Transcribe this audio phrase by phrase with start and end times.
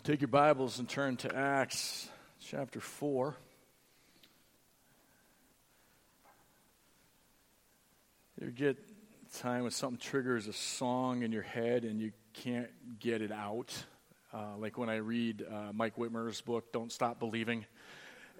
[0.00, 2.08] Well, take your Bibles and turn to Acts
[2.42, 3.36] chapter 4.
[8.40, 8.78] You get
[9.36, 13.74] time when something triggers a song in your head and you can't get it out.
[14.32, 17.66] Uh, like when I read uh, Mike Wittmer's book, Don't Stop Believing.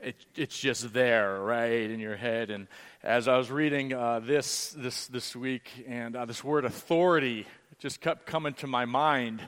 [0.03, 2.49] It, it's just there, right, in your head.
[2.49, 2.69] And
[3.03, 7.47] as I was reading uh, this, this this week, and uh, this word authority
[7.81, 9.43] just kept coming to my mind.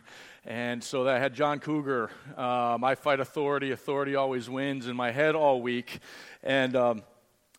[0.46, 5.10] And so I had John Cougar, um, I fight authority, authority always wins, in my
[5.10, 5.98] head all week.
[6.42, 7.02] And, um,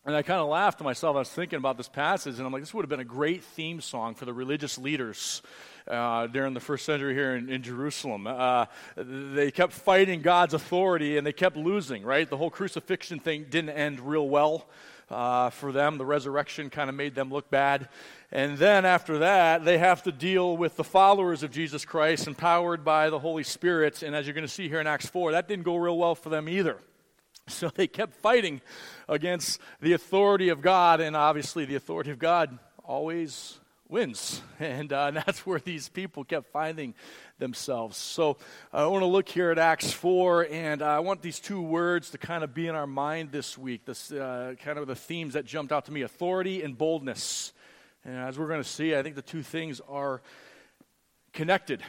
[0.04, 1.14] and I kind of laughed to myself.
[1.14, 3.44] I was thinking about this passage, and I'm like, this would have been a great
[3.44, 5.42] theme song for the religious leaders.
[5.86, 8.26] Uh, during the first century here in, in Jerusalem.
[8.26, 8.64] Uh,
[8.96, 12.26] they kept fighting God's authority and they kept losing, right?
[12.26, 14.66] The whole crucifixion thing didn't end real well
[15.10, 15.98] uh, for them.
[15.98, 17.88] The resurrection kind of made them look bad.
[18.32, 22.84] And then after that, they have to deal with the followers of Jesus Christ, empowered
[22.84, 24.02] by the Holy Spirit.
[24.02, 26.14] And as you're going to see here in Acts 4, that didn't go real well
[26.14, 26.78] for them either.
[27.46, 28.62] So they kept fighting
[29.06, 34.40] against the authority of God, and obviously, the authority of God always wins.
[34.60, 36.94] And, uh, and that's where these people kept finding
[37.38, 37.96] themselves.
[37.96, 38.36] So
[38.72, 41.60] uh, I want to look here at Acts 4, and uh, I want these two
[41.60, 43.84] words to kind of be in our mind this week.
[43.84, 47.52] This uh, kind of the themes that jumped out to me authority and boldness.
[48.04, 50.22] And as we're going to see, I think the two things are
[51.32, 51.82] connected.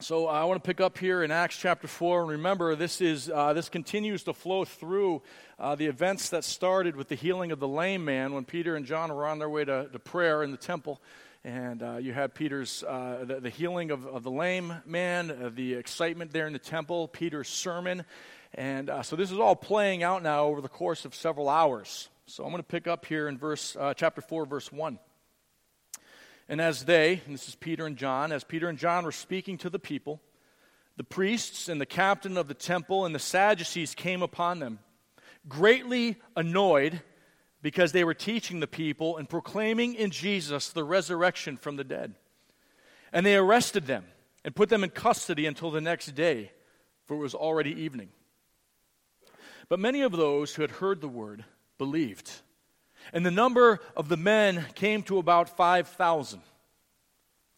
[0.00, 2.22] So I want to pick up here in Acts chapter 4.
[2.22, 5.20] And remember, this, is, uh, this continues to flow through
[5.58, 8.86] uh, the events that started with the healing of the lame man when Peter and
[8.86, 11.02] John were on their way to, to prayer in the temple.
[11.42, 15.50] And uh, you had Peter's, uh, the, the, healing of, of, the lame man, uh,
[15.54, 18.04] the excitement there in the temple, Peter's sermon.
[18.52, 22.10] And uh, so this is all playing out now over the course of several hours.
[22.26, 24.98] So I'm going to pick up here in verse, chapter 4, verse 1.
[26.46, 29.56] And as they, and this is Peter and John, as Peter and John were speaking
[29.58, 30.20] to the people,
[30.98, 34.80] the priests and the captain of the temple and the Sadducees came upon them,
[35.48, 37.00] greatly annoyed
[37.62, 42.14] because they were teaching the people and proclaiming in Jesus the resurrection from the dead.
[43.12, 44.04] And they arrested them
[44.44, 46.52] and put them in custody until the next day,
[47.06, 48.08] for it was already evening.
[49.68, 51.44] But many of those who had heard the word
[51.78, 52.30] believed.
[53.12, 56.40] And the number of the men came to about 5,000.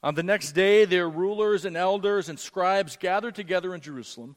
[0.03, 4.37] On the next day, their rulers and elders and scribes gathered together in Jerusalem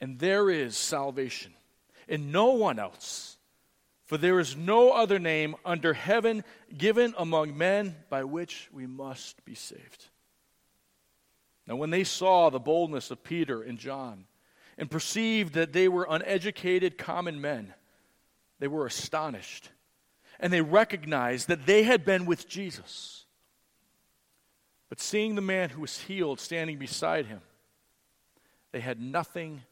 [0.00, 1.52] And there is salvation
[2.08, 3.36] in no one else,
[4.04, 6.42] for there is no other name under heaven
[6.76, 10.08] given among men by which we must be saved.
[11.66, 14.24] Now, when they saw the boldness of Peter and John
[14.76, 17.74] and perceived that they were uneducated common men,
[18.58, 19.68] they were astonished,
[20.40, 23.26] and they recognized that they had been with Jesus.
[24.88, 27.42] But seeing the man who was healed standing beside him,
[28.72, 29.62] they had nothing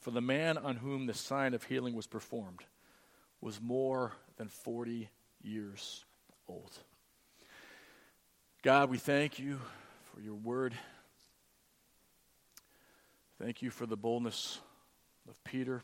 [0.00, 2.60] For the man on whom the sign of healing was performed
[3.40, 5.08] was more than 40
[5.42, 6.04] years
[6.48, 6.70] old.
[8.62, 9.58] God, we thank you
[10.12, 10.74] for your word.
[13.38, 14.58] Thank you for the boldness
[15.28, 15.82] of Peter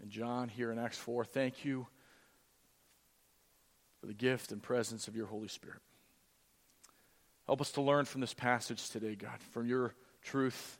[0.00, 1.24] and John here in Acts 4.
[1.24, 1.86] Thank you
[4.00, 5.80] for the gift and presence of your Holy Spirit.
[7.46, 10.78] Help us to learn from this passage today, God, from your truth.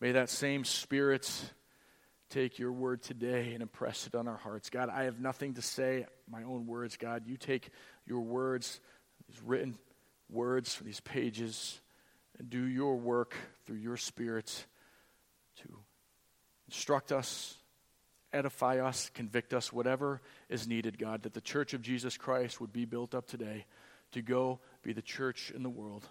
[0.00, 1.30] May that same Spirit
[2.28, 4.70] take your word today and impress it on our hearts.
[4.70, 6.96] God, I have nothing to say, my own words.
[6.96, 7.70] God, you take
[8.06, 8.80] your words,
[9.28, 9.78] these written
[10.30, 11.80] words from these pages,
[12.38, 13.34] and do your work
[13.66, 14.66] through your Spirit
[15.62, 15.68] to
[16.68, 17.56] instruct us,
[18.32, 22.72] edify us, convict us, whatever is needed, God, that the church of Jesus Christ would
[22.72, 23.64] be built up today
[24.12, 26.06] to go be the church in the world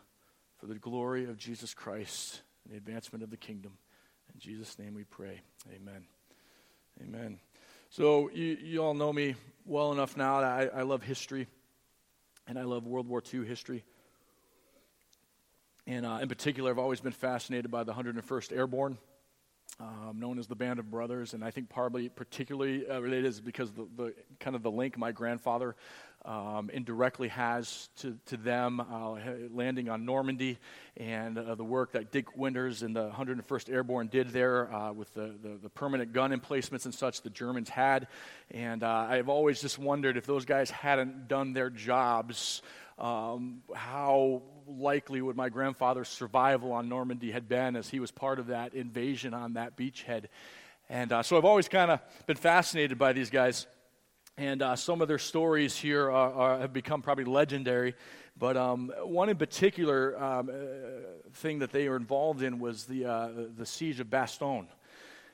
[0.57, 3.73] for the glory of Jesus Christ and the advancement of the kingdom.
[4.37, 5.41] In Jesus' name we pray.
[5.75, 6.05] Amen.
[7.01, 7.39] Amen.
[7.89, 9.33] So, you, you all know me
[9.65, 11.47] well enough now that I, I love history,
[12.47, 13.83] and I love World War II history.
[15.87, 18.99] And uh, in particular, I've always been fascinated by the 101st Airborne
[19.79, 23.41] um, known as the Band of Brothers, and I think probably particularly uh, related is
[23.41, 25.75] because the, the, kind of the link my grandfather
[26.25, 29.17] um, indirectly has to, to them, uh,
[29.53, 30.57] landing on Normandy,
[30.97, 35.13] and uh, the work that Dick Winters and the 101st Airborne did there uh, with
[35.13, 38.07] the, the, the, permanent gun emplacements and such the Germans had.
[38.49, 42.61] And uh, I've always just wondered if those guys hadn't done their jobs
[42.97, 48.39] um, how likely would my grandfather's survival on Normandy had been as he was part
[48.39, 50.25] of that invasion on that beachhead.
[50.89, 53.67] And uh, so I've always kind of been fascinated by these guys.
[54.37, 57.95] And uh, some of their stories here are, are, have become probably legendary.
[58.37, 60.53] But um, one in particular um, uh,
[61.33, 64.67] thing that they were involved in was the, uh, the siege of Bastogne.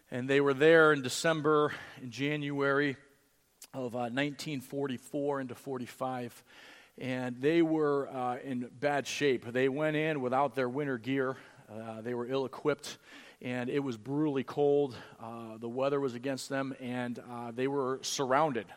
[0.10, 2.96] And they were there in December and January
[3.74, 6.44] of 1944 uh, into 45
[6.98, 9.46] and they were uh, in bad shape.
[9.52, 11.38] They went in without their winter gear,
[11.72, 12.98] uh, they were ill equipped,
[13.42, 14.96] and it was brutally cold.
[15.22, 18.68] Uh, the weather was against them, and uh, they were surrounded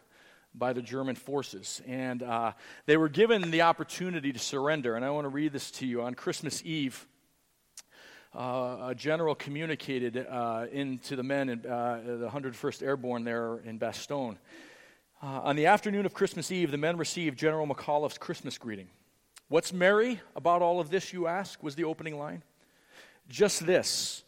[0.54, 1.82] by the German forces.
[1.86, 2.52] And uh,
[2.86, 4.96] they were given the opportunity to surrender.
[4.96, 6.02] And I want to read this to you.
[6.02, 7.06] On Christmas Eve,
[8.34, 10.16] uh, a general communicated
[10.72, 14.38] into the men in the 101st Airborne there in Bastogne
[15.22, 18.88] uh, on the afternoon of Christmas Eve, the men received General McAuliffe's Christmas greeting.
[19.48, 22.42] What's merry about all of this, you ask, was the opening line.
[23.28, 24.22] Just this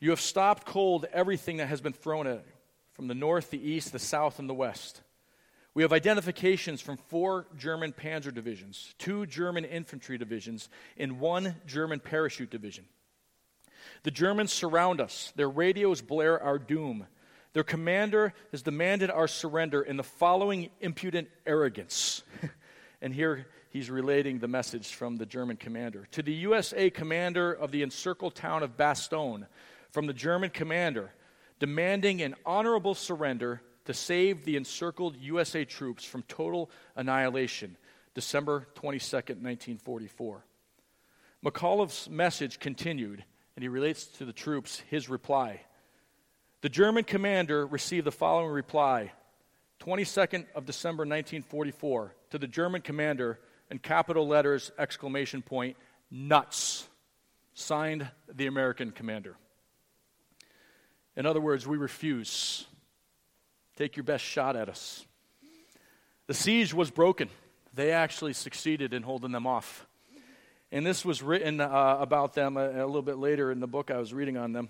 [0.00, 2.52] you have stopped cold everything that has been thrown at you
[2.94, 5.02] from the north, the east, the south, and the west.
[5.74, 12.00] We have identifications from four German panzer divisions, two German infantry divisions, and one German
[12.00, 12.86] parachute division.
[14.02, 15.32] The Germans surround us.
[15.36, 17.06] Their radios blare our doom.
[17.52, 22.22] Their commander has demanded our surrender in the following impudent arrogance.
[23.02, 26.06] and here he's relating the message from the German commander.
[26.12, 29.46] To the USA commander of the encircled town of Bastogne,
[29.90, 31.12] from the German commander,
[31.58, 37.76] demanding an honorable surrender to save the encircled USA troops from total annihilation,
[38.14, 40.44] December 22nd, 1944.
[41.44, 43.24] McAuliffe's message continued,
[43.56, 45.62] and he relates to the troops his reply.
[46.62, 49.12] The German commander received the following reply
[49.80, 53.40] 22nd of December 1944 to the German commander
[53.70, 55.78] in capital letters exclamation point
[56.10, 56.86] nuts
[57.54, 59.36] signed the American commander.
[61.16, 62.66] In other words, we refuse.
[63.76, 65.06] Take your best shot at us.
[66.26, 67.30] The siege was broken.
[67.72, 69.86] They actually succeeded in holding them off.
[70.70, 73.90] And this was written uh, about them a, a little bit later in the book
[73.90, 74.68] I was reading on them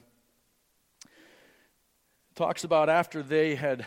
[2.41, 3.85] talks about after they had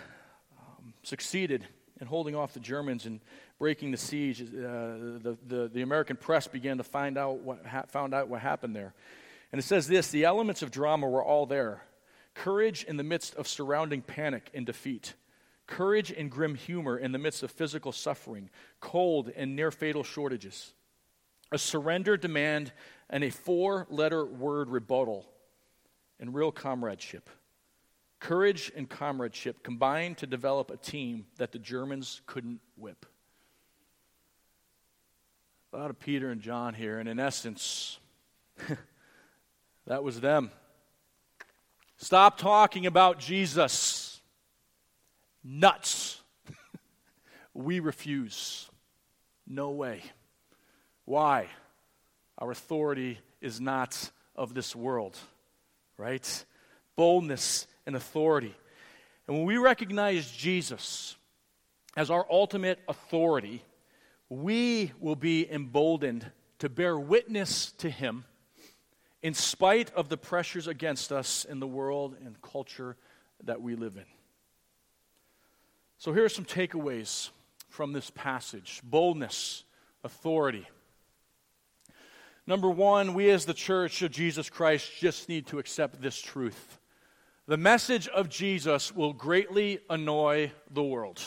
[0.60, 1.65] um, succeeded
[2.00, 3.19] in holding off the Germans and
[3.57, 7.86] breaking the siege, uh, the, the, the, American press began to find out what ha-
[7.88, 8.93] found out what happened there.
[9.51, 11.81] And it says this the elements of drama were all there
[12.36, 15.15] courage in the midst of surrounding panic and defeat,
[15.65, 20.74] courage and grim humor in the midst of physical suffering, cold and near fatal shortages,
[21.51, 22.72] a surrender demand,
[23.10, 25.25] and a four letter word rebuttal,
[26.19, 27.31] and real comradeship.
[28.24, 33.06] Courage and comradeship combined to develop a team that the Germans couldn't whip.
[35.74, 38.00] A lot of Peter and John here, and in essence,
[39.88, 40.51] that was them.
[41.98, 44.22] Stop talking about Jesus.
[45.44, 46.22] Nuts.
[47.53, 48.70] we refuse.
[49.46, 50.01] No way.
[51.03, 51.48] Why?
[52.38, 55.18] Our authority is not of this world,
[55.98, 56.46] right?
[56.96, 58.56] Boldness and authority.
[59.28, 61.16] And when we recognize Jesus
[61.96, 63.63] as our ultimate authority,
[64.30, 68.25] we will be emboldened to bear witness to him
[69.22, 72.98] in spite of the pressures against us in the world and culture
[73.44, 74.06] that we live in.
[75.98, 77.30] So here are some takeaways
[77.70, 79.63] from this passage boldness,
[80.04, 80.68] authority.
[82.46, 86.78] Number one, we as the church of Jesus Christ just need to accept this truth.
[87.53, 91.22] The message of Jesus will greatly annoy the world.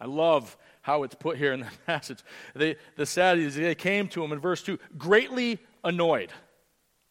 [0.00, 2.20] I love how it's put here in the passage.
[2.54, 6.32] They, the Sadducees, they came to him in verse 2, greatly annoyed,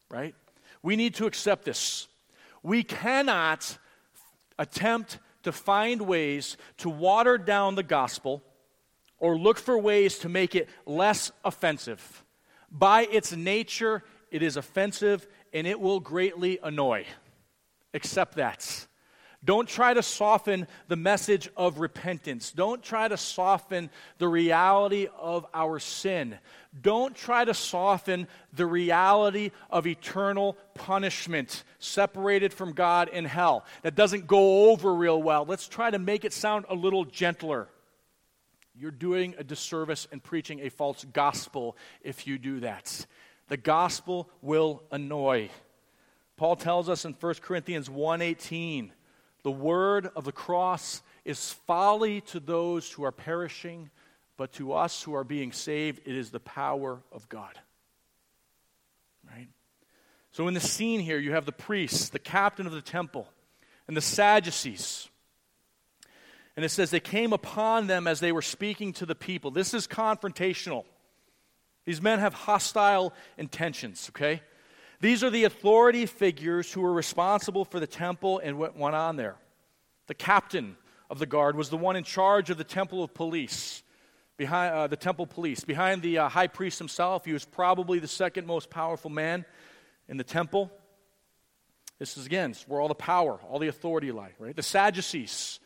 [0.10, 0.34] right?
[0.82, 2.08] We need to accept this.
[2.64, 3.78] We cannot
[4.58, 8.42] attempt to find ways to water down the gospel
[9.20, 12.24] or look for ways to make it less offensive.
[12.72, 17.06] By its nature, it is offensive and it will greatly annoy.
[17.94, 18.88] Accept that.
[19.44, 22.52] Don't try to soften the message of repentance.
[22.52, 26.38] Don't try to soften the reality of our sin.
[26.82, 33.64] Don't try to soften the reality of eternal punishment separated from God in hell.
[33.84, 35.46] That doesn't go over real well.
[35.48, 37.70] Let's try to make it sound a little gentler.
[38.76, 43.06] You're doing a disservice and preaching a false gospel if you do that.
[43.48, 45.50] The gospel will annoy.
[46.40, 48.94] Paul tells us in 1 Corinthians 1:18
[49.44, 53.90] the word of the cross is folly to those who are perishing,
[54.38, 57.60] but to us who are being saved, it is the power of God.
[59.30, 59.50] Right?
[60.32, 63.28] So, in the scene here, you have the priests, the captain of the temple,
[63.90, 65.10] and the Sadducees.
[66.56, 69.52] And it says they came upon them as they were speaking to the people.
[69.52, 70.86] This is confrontational.
[71.84, 74.42] These men have hostile intentions, okay?
[75.02, 79.16] These are the authority figures who were responsible for the temple and what went on
[79.16, 79.38] there.
[80.08, 80.76] The captain
[81.10, 83.82] of the guard was the one in charge of the temple of police,
[84.36, 85.64] behind uh, the temple police.
[85.64, 89.46] Behind the uh, high priest himself, he was probably the second most powerful man
[90.10, 90.70] in the temple.
[91.98, 94.56] This is again where all the power, all the authority lie, right?
[94.56, 95.60] The Sadducees.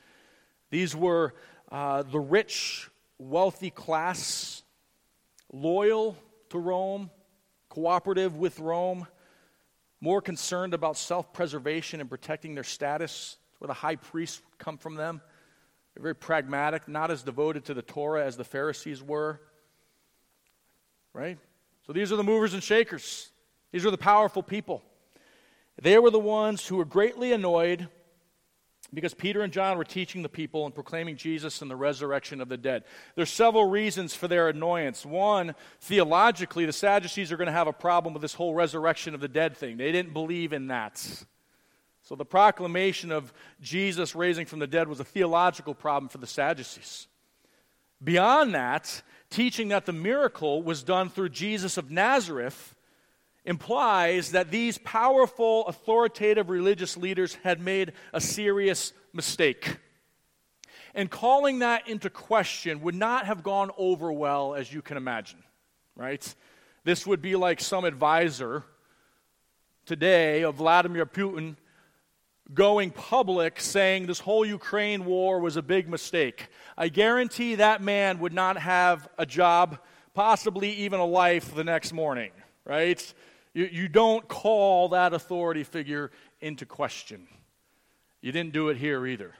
[0.69, 1.33] These were
[1.71, 4.63] uh, the rich, wealthy class,
[5.51, 6.17] loyal
[6.49, 7.09] to Rome,
[7.69, 9.07] cooperative with Rome
[10.03, 14.95] more concerned about self preservation and protecting their status, where the high priests come from
[14.95, 15.21] them.
[15.93, 19.39] They're very pragmatic, not as devoted to the Torah as the Pharisees were.
[21.13, 21.37] Right?
[21.87, 23.29] So these are the movers and shakers.
[23.71, 24.83] These are the powerful people.
[25.81, 27.87] They were the ones who were greatly annoyed
[28.93, 32.49] because Peter and John were teaching the people and proclaiming Jesus and the resurrection of
[32.49, 32.83] the dead.
[33.15, 35.05] There's several reasons for their annoyance.
[35.05, 39.21] One, theologically, the Sadducees are going to have a problem with this whole resurrection of
[39.21, 39.77] the dead thing.
[39.77, 40.97] They didn't believe in that.
[42.03, 46.27] So the proclamation of Jesus raising from the dead was a theological problem for the
[46.27, 47.07] Sadducees.
[48.03, 52.72] Beyond that, teaching that the miracle was done through Jesus of Nazareth
[53.45, 59.77] implies that these powerful, authoritative religious leaders had made a serious mistake.
[60.95, 65.43] And calling that into question would not have gone over well, as you can imagine,
[65.95, 66.35] right?
[66.83, 68.63] This would be like some advisor
[69.85, 71.55] today of Vladimir Putin
[72.53, 76.47] going public saying this whole Ukraine war was a big mistake.
[76.77, 79.79] I guarantee that man would not have a job,
[80.13, 82.31] possibly even a life the next morning,
[82.65, 83.13] right?
[83.53, 87.27] You, you don't call that authority figure into question.
[88.21, 89.33] You didn't do it here either.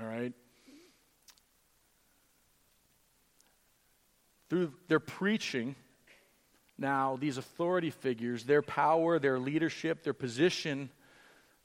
[0.00, 0.32] All right?
[4.48, 5.76] Through their preaching,
[6.78, 10.90] now, these authority figures, their power, their leadership, their position,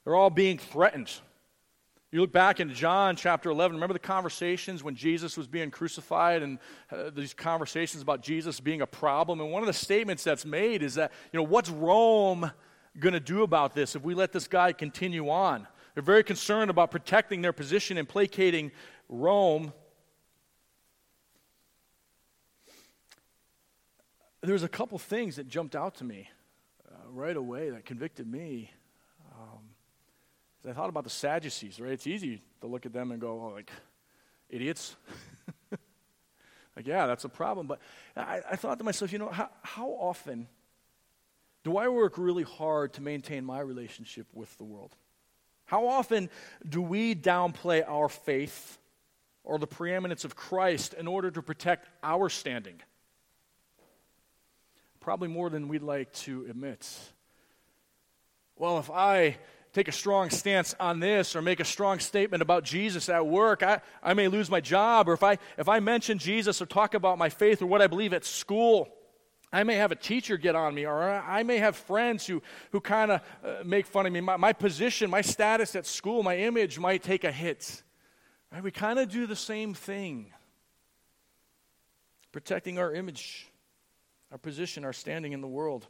[0.04, 1.10] they're all being threatened.
[2.10, 6.42] You look back in John chapter 11, remember the conversations when Jesus was being crucified
[6.42, 6.58] and
[6.90, 9.42] uh, these conversations about Jesus being a problem?
[9.42, 12.50] And one of the statements that's made is that, you know, what's Rome
[12.98, 15.68] going to do about this if we let this guy continue on?
[15.92, 18.72] They're very concerned about protecting their position and placating
[19.10, 19.74] Rome.
[24.40, 26.30] There's a couple things that jumped out to me
[26.90, 28.70] uh, right away that convicted me.
[30.66, 31.92] I thought about the Sadducees, right?
[31.92, 33.70] It's easy to look at them and go, oh, like,
[34.50, 34.96] idiots.
[36.76, 37.66] like, yeah, that's a problem.
[37.66, 37.80] But
[38.16, 40.48] I, I thought to myself, you know, how, how often
[41.64, 44.94] do I work really hard to maintain my relationship with the world?
[45.64, 46.30] How often
[46.66, 48.78] do we downplay our faith
[49.44, 52.80] or the preeminence of Christ in order to protect our standing?
[55.00, 56.88] Probably more than we'd like to admit.
[58.56, 59.36] Well, if I
[59.78, 63.62] take a strong stance on this or make a strong statement about Jesus at work,
[63.62, 65.08] I, I may lose my job.
[65.08, 67.86] Or if I, if I mention Jesus or talk about my faith or what I
[67.86, 68.88] believe at school,
[69.52, 72.42] I may have a teacher get on me, or I may have friends who,
[72.72, 74.20] who kind of uh, make fun of me.
[74.20, 77.82] My, my, position, my status at school, my image might take a hit.
[78.52, 78.62] Right?
[78.62, 80.32] We kind of do the same thing.
[82.32, 83.46] Protecting our image,
[84.32, 85.86] our position, our standing in the world.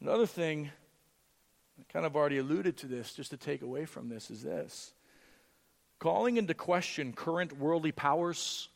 [0.00, 0.70] Another thing,
[1.78, 4.92] I kind of already alluded to this, just to take away from this, is this
[5.98, 8.68] calling into question current worldly powers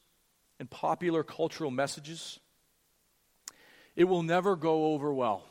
[0.59, 2.41] and popular cultural messages
[3.97, 5.45] it will never go over well.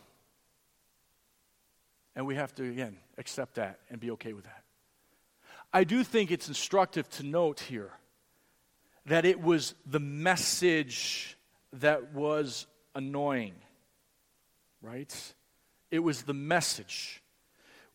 [2.15, 4.63] And we have to, again, accept that and be okay with that.
[5.71, 7.91] I do think it's instructive to note here
[9.05, 11.37] that it was the message
[11.73, 12.65] that was
[12.95, 13.53] annoying,
[14.81, 15.33] right?
[15.91, 17.21] It was the message.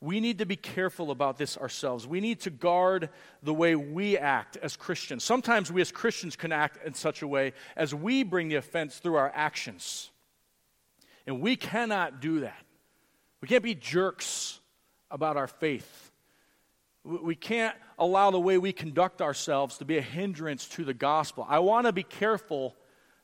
[0.05, 2.07] We need to be careful about this ourselves.
[2.07, 3.09] We need to guard
[3.43, 5.25] the way we act as Christians.
[5.25, 8.99] Sometimes we as Christians can act in such a way as we bring the offense
[8.99, 10.11] through our actions.
[11.27, 12.67] And we cannot do that.
[13.41, 14.61] We can't be jerks
[15.11, 16.13] about our faith.
[17.03, 21.47] We can't allow the way we conduct ourselves to be a hindrance to the gospel.
[21.49, 22.77] I want to be careful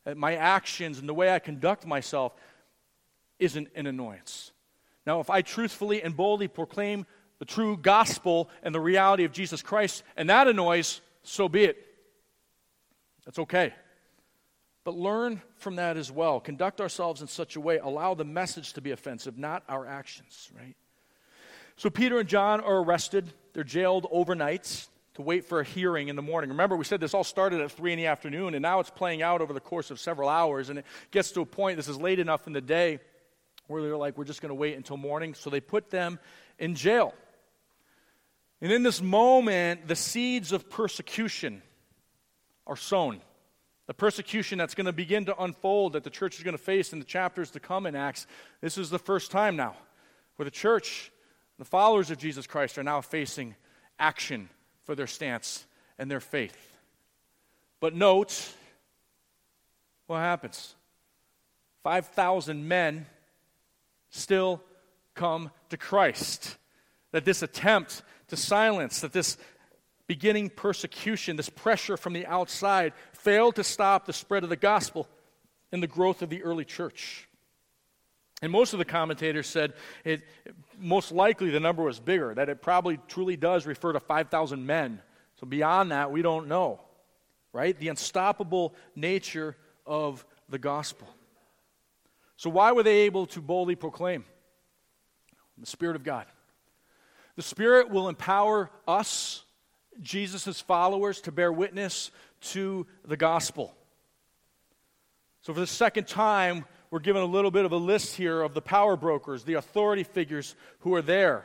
[0.04, 2.32] that my actions and the way I conduct myself
[3.38, 4.52] isn't an annoyance.
[5.06, 7.06] Now, if I truthfully and boldly proclaim
[7.38, 11.76] the true gospel and the reality of Jesus Christ, and that annoys, so be it.
[13.24, 13.72] That's okay.
[14.84, 16.40] But learn from that as well.
[16.40, 20.50] Conduct ourselves in such a way, allow the message to be offensive, not our actions,
[20.58, 20.76] right?
[21.76, 23.32] So Peter and John are arrested.
[23.52, 26.50] They're jailed overnight to wait for a hearing in the morning.
[26.50, 29.22] Remember, we said this all started at 3 in the afternoon, and now it's playing
[29.22, 31.98] out over the course of several hours, and it gets to a point, this is
[31.98, 33.00] late enough in the day,
[33.70, 35.34] where they're like, we're just going to wait until morning.
[35.34, 36.18] So they put them
[36.58, 37.14] in jail.
[38.60, 41.62] And in this moment, the seeds of persecution
[42.66, 43.20] are sown
[43.90, 46.92] the persecution that's going to begin to unfold that the church is going to face
[46.92, 48.24] in the chapters to come in Acts.
[48.60, 49.74] This is the first time now
[50.36, 51.10] where the church,
[51.58, 53.56] the followers of Jesus Christ, are now facing
[53.98, 54.48] action
[54.84, 55.66] for their stance
[55.98, 56.78] and their faith.
[57.80, 58.54] But note
[60.06, 60.76] what happens
[61.82, 63.06] 5,000 men
[64.10, 64.62] still
[65.14, 66.56] come to Christ.
[67.12, 69.36] That this attempt to silence, that this
[70.06, 75.08] beginning persecution, this pressure from the outside, failed to stop the spread of the gospel
[75.72, 77.28] and the growth of the early church.
[78.42, 80.22] And most of the commentators said it,
[80.78, 85.00] most likely the number was bigger, that it probably truly does refer to 5,000 men.
[85.38, 86.80] So beyond that, we don't know,
[87.52, 87.78] right?
[87.78, 91.08] The unstoppable nature of the gospel.
[92.40, 94.24] So, why were they able to boldly proclaim?
[95.58, 96.24] The Spirit of God.
[97.36, 99.44] The Spirit will empower us,
[100.00, 102.10] Jesus' followers, to bear witness
[102.52, 103.74] to the gospel.
[105.42, 108.54] So, for the second time, we're given a little bit of a list here of
[108.54, 111.44] the power brokers, the authority figures who are there.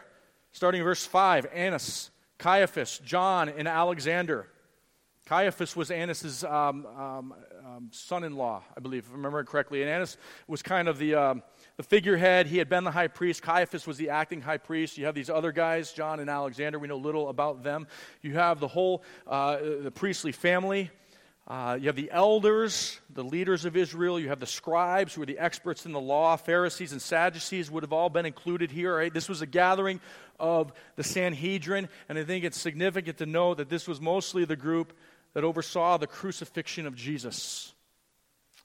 [0.53, 4.47] Starting in verse 5 Annas, Caiaphas, John, and Alexander.
[5.25, 7.33] Caiaphas was Annas' um, um,
[7.65, 9.81] um, son in law, I believe, if I remember correctly.
[9.81, 11.43] And Annas was kind of the, um,
[11.77, 12.45] the figurehead.
[12.45, 13.41] He had been the high priest.
[13.41, 14.99] Caiaphas was the acting high priest.
[14.99, 16.77] You have these other guys, John and Alexander.
[16.77, 17.87] We know little about them.
[18.21, 20.91] You have the whole uh, the priestly family.
[21.47, 24.19] Uh, you have the elders, the leaders of Israel.
[24.19, 26.35] You have the scribes, who are the experts in the law.
[26.37, 28.95] Pharisees and Sadducees would have all been included here.
[28.95, 29.13] Right?
[29.13, 30.01] This was a gathering
[30.39, 34.55] of the Sanhedrin, and I think it's significant to know that this was mostly the
[34.55, 34.93] group
[35.35, 37.73] that oversaw the crucifixion of Jesus.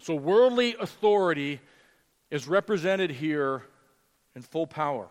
[0.01, 1.61] So, worldly authority
[2.31, 3.63] is represented here
[4.35, 5.09] in full power.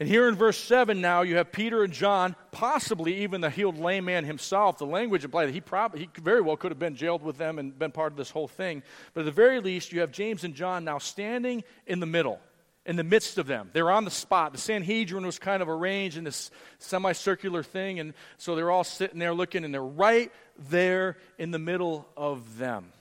[0.00, 3.78] And here in verse 7 now, you have Peter and John, possibly even the healed
[3.78, 4.76] lame man himself.
[4.76, 7.60] The language implies that he, probably, he very well could have been jailed with them
[7.60, 8.82] and been part of this whole thing.
[9.14, 12.40] But at the very least, you have James and John now standing in the middle,
[12.86, 13.70] in the midst of them.
[13.72, 14.52] They're on the spot.
[14.52, 19.18] The Sanhedrin was kind of arranged in this semicircular thing, and so they're all sitting
[19.18, 20.30] there looking, and they're right
[20.68, 22.92] there in the middle of them.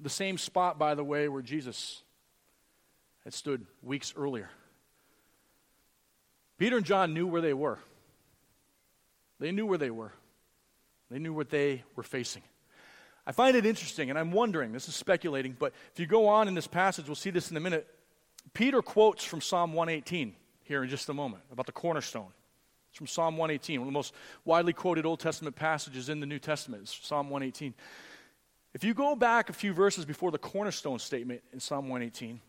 [0.00, 2.02] The same spot, by the way, where Jesus
[3.24, 4.50] had stood weeks earlier.
[6.58, 7.78] Peter and John knew where they were.
[9.40, 10.12] They knew where they were.
[11.10, 12.42] They knew what they were facing.
[13.26, 16.48] I find it interesting, and I'm wondering, this is speculating, but if you go on
[16.48, 17.88] in this passage, we'll see this in a minute.
[18.52, 22.32] Peter quotes from Psalm 118 here in just a moment about the cornerstone.
[22.90, 26.26] It's from Psalm 118, one of the most widely quoted Old Testament passages in the
[26.26, 27.74] New Testament, is Psalm 118.
[28.72, 32.40] If you go back a few verses before the cornerstone statement in Psalm 118,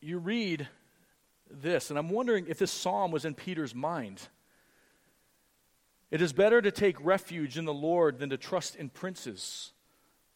[0.00, 0.68] you read
[1.50, 4.20] this, and I'm wondering if this psalm was in Peter's mind.
[6.10, 9.72] It is better to take refuge in the Lord than to trust in princes.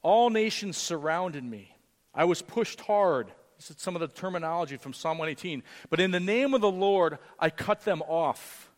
[0.03, 1.77] All nations surrounded me.
[2.15, 3.33] I was pushed hard.
[3.57, 5.63] This is some of the terminology from Psalm 118.
[5.89, 8.71] But in the name of the Lord, I cut them off.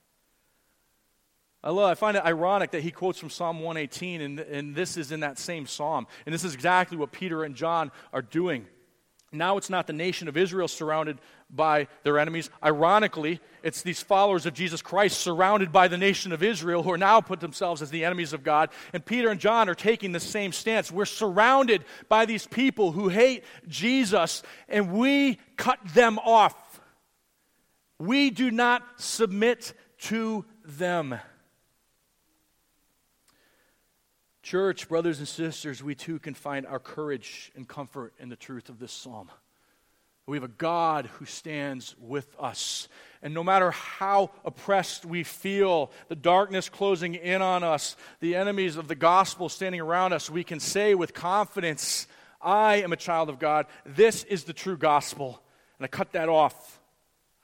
[1.63, 4.97] I love, I find it ironic that he quotes from Psalm 118, and, and this
[4.97, 6.07] is in that same psalm.
[6.25, 8.67] And this is exactly what Peter and John are doing.
[9.31, 11.19] Now it's not the nation of Israel surrounded
[11.51, 12.49] by their enemies.
[12.63, 16.99] Ironically, it's these followers of Jesus Christ surrounded by the nation of Israel who are
[16.99, 18.71] now put themselves as the enemies of God.
[18.95, 20.91] And Peter and John are taking the same stance.
[20.91, 26.81] We're surrounded by these people who hate Jesus, and we cut them off.
[27.99, 31.19] We do not submit to them.
[34.49, 38.71] Church, brothers and sisters, we too can find our courage and comfort in the truth
[38.71, 39.31] of this psalm.
[40.27, 42.89] We have a God who stands with us.
[43.21, 48.79] And no matter how oppressed we feel, the darkness closing in on us, the enemies
[48.79, 52.07] of the gospel standing around us, we can say with confidence,
[52.41, 53.67] I am a child of God.
[53.85, 55.43] This is the true gospel.
[55.79, 56.81] And I cut that off.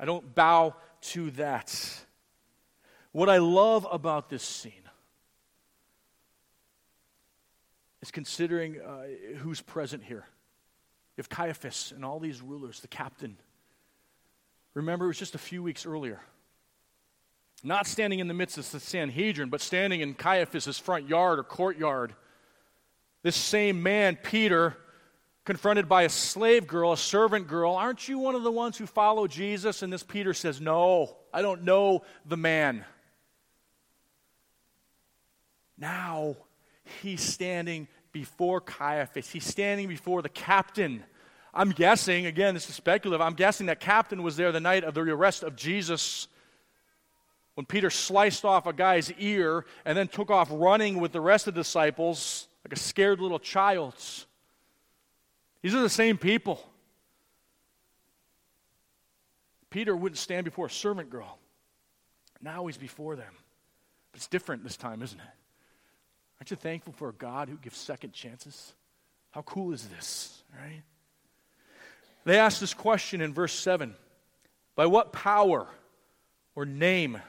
[0.00, 0.74] I don't bow
[1.12, 2.02] to that.
[3.12, 4.83] What I love about this scene
[8.04, 10.26] is considering uh, who's present here.
[11.16, 13.38] Have Caiaphas and all these rulers, the captain.
[14.74, 16.20] Remember, it was just a few weeks earlier.
[17.62, 21.44] Not standing in the midst of the Sanhedrin, but standing in Caiaphas' front yard or
[21.44, 22.14] courtyard.
[23.22, 24.76] This same man, Peter,
[25.46, 28.84] confronted by a slave girl, a servant girl, Aren't you one of the ones who
[28.84, 29.80] follow Jesus?
[29.80, 32.84] And this Peter says, No, I don't know the man.
[35.78, 36.36] Now
[37.02, 39.30] he's standing before Caiaphas.
[39.30, 41.02] He's standing before the captain.
[41.52, 44.94] I'm guessing, again, this is speculative, I'm guessing that captain was there the night of
[44.94, 46.28] the arrest of Jesus
[47.54, 51.46] when Peter sliced off a guy's ear and then took off running with the rest
[51.46, 53.94] of the disciples like a scared little child.
[55.62, 56.60] These are the same people.
[59.70, 61.38] Peter wouldn't stand before a servant girl.
[62.40, 63.32] Now he's before them.
[64.12, 65.26] But it's different this time, isn't it?
[66.40, 68.74] Aren't you thankful for a God who gives second chances?
[69.30, 70.82] How cool is this, right?
[72.24, 73.94] They ask this question in verse 7
[74.74, 75.66] By what power
[76.54, 77.20] or name?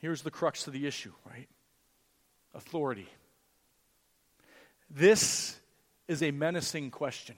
[0.00, 1.48] Here's the crux of the issue, right?
[2.54, 3.08] Authority.
[4.88, 5.58] This
[6.08, 7.36] is a menacing question.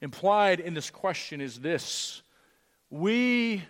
[0.00, 2.22] Implied in this question is this
[2.90, 3.62] We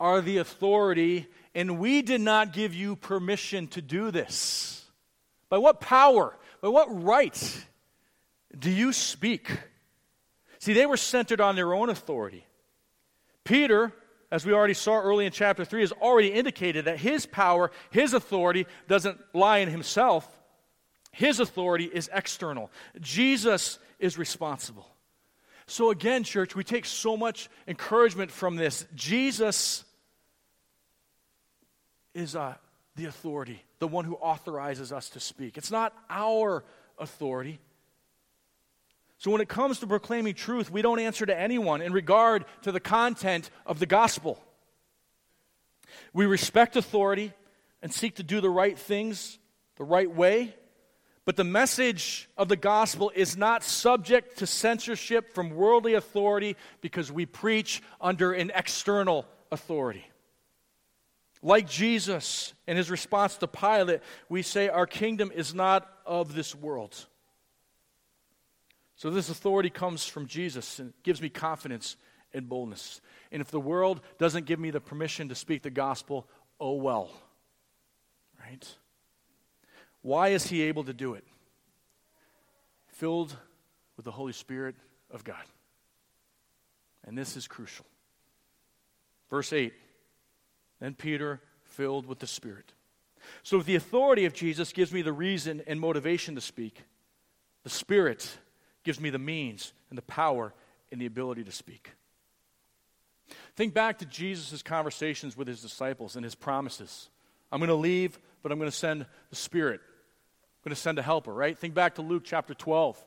[0.00, 1.26] are the authority
[1.56, 4.84] and we did not give you permission to do this.
[5.48, 7.66] By what power, by what right
[8.56, 9.50] do you speak?
[10.58, 12.44] See, they were centered on their own authority.
[13.42, 13.90] Peter,
[14.30, 18.12] as we already saw early in chapter 3, has already indicated that his power, his
[18.12, 20.28] authority, doesn't lie in himself.
[21.10, 22.70] His authority is external.
[23.00, 24.86] Jesus is responsible.
[25.66, 28.86] So, again, church, we take so much encouragement from this.
[28.94, 29.85] Jesus
[32.16, 32.54] is uh,
[32.96, 35.58] the authority, the one who authorizes us to speak.
[35.58, 36.64] It's not our
[36.98, 37.60] authority.
[39.18, 42.72] So when it comes to proclaiming truth, we don't answer to anyone in regard to
[42.72, 44.42] the content of the gospel.
[46.12, 47.32] We respect authority
[47.82, 49.38] and seek to do the right things
[49.76, 50.54] the right way.
[51.24, 57.10] But the message of the gospel is not subject to censorship from worldly authority because
[57.10, 60.06] we preach under an external authority.
[61.46, 66.56] Like Jesus in his response to Pilate, we say, Our kingdom is not of this
[66.56, 67.06] world.
[68.96, 71.96] So this authority comes from Jesus and gives me confidence
[72.34, 73.00] and boldness.
[73.30, 76.26] And if the world doesn't give me the permission to speak the gospel,
[76.58, 77.12] oh well.
[78.44, 78.66] Right?
[80.02, 81.22] Why is he able to do it?
[82.88, 83.36] Filled
[83.96, 84.74] with the Holy Spirit
[85.12, 85.44] of God.
[87.04, 87.86] And this is crucial.
[89.30, 89.72] Verse 8
[90.80, 92.72] then Peter, filled with the Spirit.
[93.42, 96.82] So, the authority of Jesus gives me the reason and motivation to speak,
[97.64, 98.38] the Spirit
[98.84, 100.54] gives me the means and the power
[100.92, 101.90] and the ability to speak.
[103.56, 107.08] Think back to Jesus' conversations with his disciples and his promises.
[107.50, 109.80] I'm going to leave, but I'm going to send the Spirit.
[109.80, 111.56] I'm going to send a helper, right?
[111.56, 113.04] Think back to Luke chapter 12.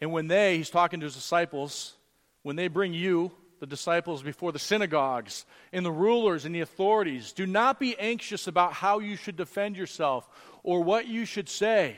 [0.00, 1.94] And when they, he's talking to his disciples,
[2.42, 7.32] when they bring you, the disciples before the synagogues and the rulers and the authorities.
[7.32, 10.28] Do not be anxious about how you should defend yourself
[10.62, 11.96] or what you should say.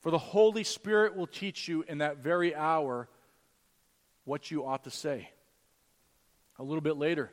[0.00, 3.08] For the Holy Spirit will teach you in that very hour
[4.24, 5.30] what you ought to say.
[6.58, 7.30] A little bit later,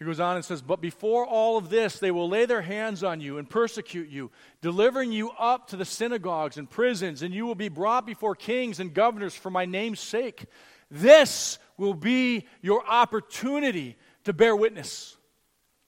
[0.00, 3.04] he goes on and says, But before all of this, they will lay their hands
[3.04, 4.30] on you and persecute you,
[4.62, 8.80] delivering you up to the synagogues and prisons, and you will be brought before kings
[8.80, 10.46] and governors for my name's sake.
[10.90, 15.16] This will be your opportunity to bear witness.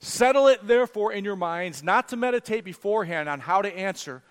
[0.00, 4.22] Settle it, therefore, in your minds, not to meditate beforehand on how to answer,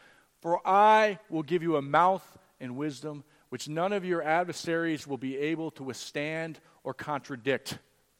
[0.41, 2.25] for I will give you a mouth
[2.59, 7.77] and wisdom which none of your adversaries will be able to withstand or contradict.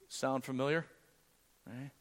[0.10, 0.86] Sound familiar?
[1.66, 1.92] Right?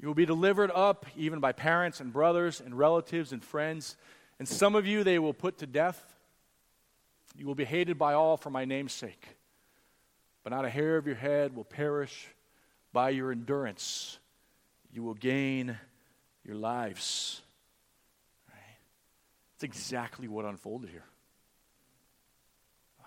[0.00, 3.96] You will be delivered up even by parents and brothers and relatives and friends,
[4.38, 6.13] and some of you they will put to death.
[7.34, 9.36] You will be hated by all for my name's sake,
[10.42, 12.28] but not a hair of your head will perish.
[12.92, 14.18] By your endurance,
[14.92, 15.76] you will gain
[16.44, 17.42] your lives.
[18.48, 18.78] Right?
[19.54, 21.04] That's exactly what unfolded here.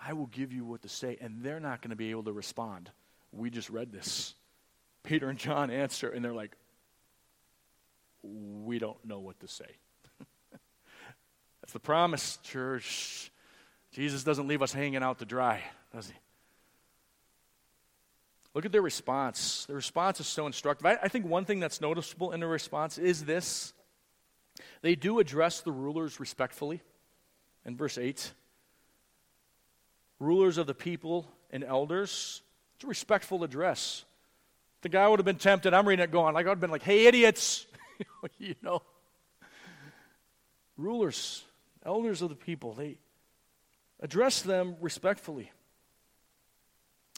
[0.06, 2.32] I will give you what to say, and they're not going to be able to
[2.32, 2.90] respond.
[3.32, 4.34] We just read this.
[5.02, 6.54] Peter and John answer, and they're like,
[8.22, 9.70] We don't know what to say.
[11.62, 13.32] That's the promise, church.
[13.92, 15.62] Jesus doesn't leave us hanging out to dry,
[15.94, 16.14] does he?
[18.54, 19.66] Look at their response.
[19.66, 20.86] The response is so instructive.
[20.86, 23.72] I, I think one thing that's noticeable in their response is this
[24.82, 26.80] they do address the rulers respectfully.
[27.64, 28.32] In verse 8,
[30.18, 32.42] rulers of the people and elders,
[32.76, 34.04] it's a respectful address.
[34.82, 35.74] The guy would have been tempted.
[35.74, 37.66] I'm reading it going, like, I would have been like, hey, idiots.
[38.38, 38.82] you know.
[40.76, 41.44] Rulers,
[41.84, 42.98] elders of the people, they
[44.00, 45.50] address them respectfully.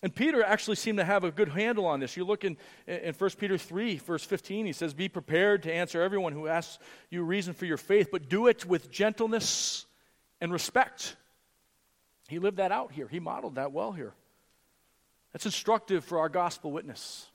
[0.03, 2.17] And Peter actually seemed to have a good handle on this.
[2.17, 6.01] You look in, in 1 Peter 3, verse 15, he says, Be prepared to answer
[6.01, 6.79] everyone who asks
[7.11, 9.85] you reason for your faith, but do it with gentleness
[10.41, 11.17] and respect.
[12.29, 14.15] He lived that out here, he modeled that well here.
[15.33, 17.27] That's instructive for our gospel witness.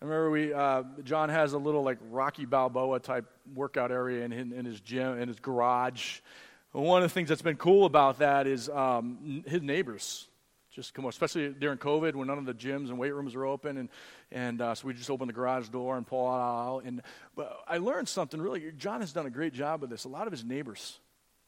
[0.00, 4.32] I remember we, uh, John has a little like Rocky Balboa type workout area in,
[4.32, 6.20] in, in his gym, in his garage.
[6.72, 10.26] One of the things that's been cool about that is um, his neighbors
[10.76, 13.46] just come up, especially during COVID when none of the gyms and weight rooms were
[13.46, 13.78] open.
[13.78, 13.88] And,
[14.30, 16.82] and uh, so we just opened the garage door and pull out.
[16.84, 17.00] And,
[17.34, 18.70] but I learned something really.
[18.76, 20.04] John has done a great job with this.
[20.04, 20.98] A lot of his neighbors,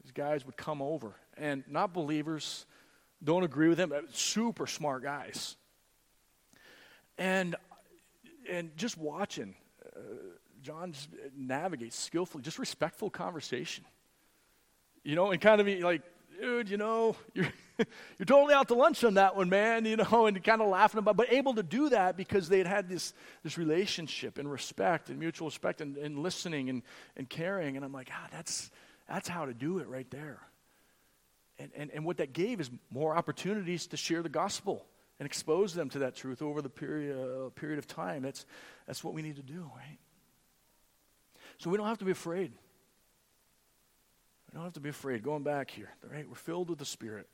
[0.02, 2.64] these guys would come over, and not believers,
[3.22, 5.56] don't agree with him, super smart guys.
[7.18, 7.54] And
[8.50, 9.54] and just watching,
[9.94, 10.00] uh,
[10.62, 13.84] John just navigates skillfully, just respectful conversation.
[15.04, 16.02] You know, and kind of be like,
[16.40, 17.48] dude, you know, you're,
[18.18, 20.98] you're totally out to lunch on that one, man, you know, and kind of laughing
[20.98, 25.10] about, but able to do that because they had had this, this relationship and respect
[25.10, 26.82] and mutual respect and, and listening and,
[27.16, 27.76] and caring.
[27.76, 28.70] And I'm like, ah, that's,
[29.08, 30.40] that's how to do it right there.
[31.58, 34.86] And, and, and what that gave is more opportunities to share the gospel
[35.18, 38.22] and expose them to that truth over the period, uh, period of time.
[38.22, 38.46] That's,
[38.86, 39.98] that's what we need to do, right?
[41.58, 42.52] So we don't have to be afraid.
[44.48, 45.22] We don't have to be afraid.
[45.22, 46.28] Going back here, right?
[46.28, 47.28] We're filled with the Spirit.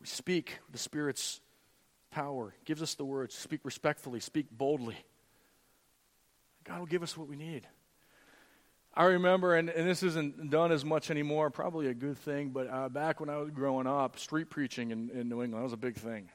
[0.00, 1.40] We speak the Spirit's
[2.10, 2.54] power.
[2.64, 3.34] gives us the words.
[3.34, 4.20] Speak respectfully.
[4.20, 4.96] Speak boldly.
[6.64, 7.66] God will give us what we need.
[8.92, 12.68] I remember, and, and this isn't done as much anymore, probably a good thing, but
[12.68, 15.76] uh, back when I was growing up, street preaching in, in New England was a
[15.76, 16.28] big thing.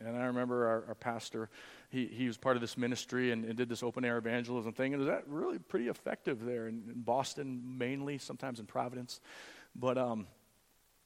[0.00, 1.48] And I remember our, our pastor,
[1.90, 4.92] he, he was part of this ministry and, and, did this open air evangelism thing.
[4.92, 9.20] And was that really pretty effective there in, in Boston, mainly, sometimes in Providence.
[9.76, 10.26] But um,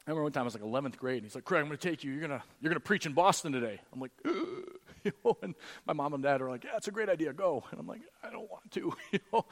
[0.07, 1.79] I remember one time I was like 11th grade, and he's like, Craig, I'm going
[1.79, 2.12] to take you.
[2.12, 3.81] You're going you're gonna preach in Boston today.
[3.92, 4.79] I'm like, Ugh.
[5.05, 5.55] you know, and
[5.87, 7.33] my mom and dad are like, yeah, it's a great idea.
[7.33, 7.64] Go.
[7.70, 8.92] And I'm like, I don't want to.
[9.12, 9.44] you know?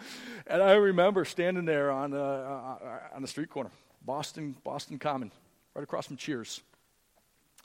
[0.47, 3.71] And I remember standing there on, uh, uh, on the street corner,
[4.05, 5.31] Boston, Boston Common,
[5.75, 6.61] right across from Cheers.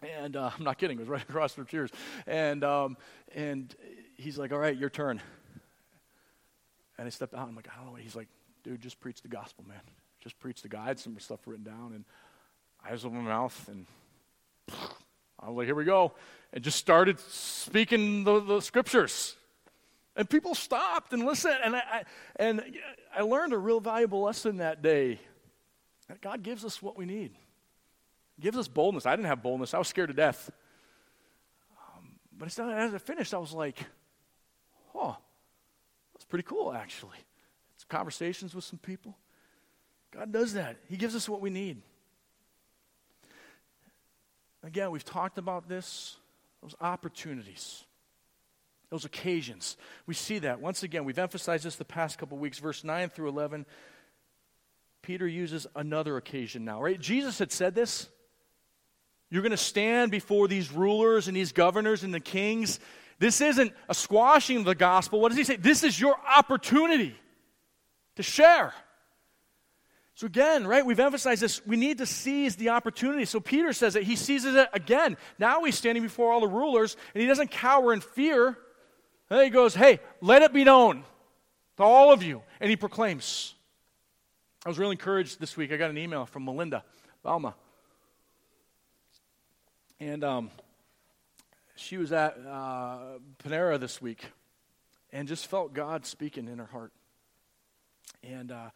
[0.01, 1.91] And uh, I'm not kidding, it was right across from Cheers.
[2.27, 2.97] And, um,
[3.33, 3.73] and
[4.17, 5.21] he's like, All right, your turn.
[6.97, 7.47] And I stepped out.
[7.47, 7.95] I'm like, I don't know.
[7.95, 8.27] He's like,
[8.63, 9.81] Dude, just preach the gospel, man.
[10.21, 11.93] Just preach the had some stuff written down.
[11.93, 12.05] And
[12.83, 13.69] I was open my mouth.
[13.69, 13.85] And
[15.39, 16.13] I was like, Here we go.
[16.53, 19.35] And just started speaking the, the scriptures.
[20.15, 21.57] And people stopped and listened.
[21.63, 22.03] And I, I,
[22.35, 22.63] and
[23.15, 25.19] I learned a real valuable lesson that day.
[26.09, 27.31] That God gives us what we need
[28.41, 29.05] gives us boldness.
[29.05, 30.49] I didn't have boldness, I was scared to death.
[31.77, 33.77] Um, but as it finished, I was like,
[34.93, 35.15] oh,
[36.13, 37.17] that's pretty cool, actually.
[37.75, 39.17] It's conversations with some people.
[40.11, 41.81] God does that, He gives us what we need.
[44.63, 46.17] Again, we've talked about this,
[46.61, 47.83] those opportunities,
[48.91, 49.75] those occasions.
[50.05, 50.61] We see that.
[50.61, 53.65] Once again, we've emphasized this the past couple weeks, verse 9 through 11.
[55.01, 56.99] Peter uses another occasion now, right?
[56.99, 58.07] Jesus had said this.
[59.31, 62.79] You're going to stand before these rulers and these governors and the kings.
[63.17, 65.21] This isn't a squashing of the gospel.
[65.21, 65.55] What does he say?
[65.55, 67.15] This is your opportunity
[68.17, 68.73] to share.
[70.15, 71.65] So, again, right, we've emphasized this.
[71.65, 73.23] We need to seize the opportunity.
[73.23, 75.15] So, Peter says that he seizes it again.
[75.39, 78.57] Now he's standing before all the rulers, and he doesn't cower in fear.
[79.29, 81.05] Then he goes, Hey, let it be known
[81.77, 82.41] to all of you.
[82.59, 83.55] And he proclaims.
[84.65, 85.71] I was really encouraged this week.
[85.71, 86.83] I got an email from Melinda
[87.25, 87.53] Balma.
[90.01, 90.49] And um,
[91.75, 94.25] she was at uh, Panera this week
[95.13, 96.91] and just felt God speaking in her heart.
[98.23, 98.71] And uh,